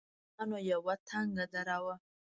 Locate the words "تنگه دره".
1.09-1.77